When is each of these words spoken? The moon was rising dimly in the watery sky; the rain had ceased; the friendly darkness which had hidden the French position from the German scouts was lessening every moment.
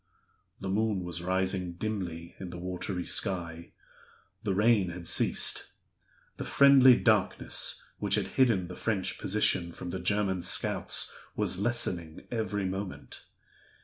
The 0.59 0.67
moon 0.67 1.03
was 1.03 1.21
rising 1.21 1.73
dimly 1.73 2.33
in 2.39 2.49
the 2.49 2.57
watery 2.57 3.05
sky; 3.05 3.69
the 4.41 4.55
rain 4.55 4.89
had 4.89 5.07
ceased; 5.07 5.73
the 6.37 6.43
friendly 6.43 6.95
darkness 6.95 7.83
which 7.99 8.15
had 8.15 8.29
hidden 8.29 8.67
the 8.67 8.75
French 8.75 9.19
position 9.19 9.71
from 9.71 9.91
the 9.91 9.99
German 9.99 10.41
scouts 10.41 11.13
was 11.35 11.59
lessening 11.59 12.25
every 12.31 12.65
moment. 12.65 13.27